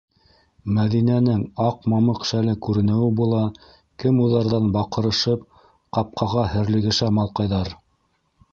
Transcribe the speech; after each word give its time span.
Мәҙинәнең 0.77 1.43
аҡ 1.65 1.83
мамыҡ 1.93 2.25
шәле 2.29 2.55
күренеүе 2.67 3.11
була, 3.21 3.43
кемуҙарҙан 4.05 4.73
баҡырышып, 4.79 5.47
ҡапҡаға 5.99 6.47
һерлегешә 6.57 7.15
малҡайҙар. 7.21 7.75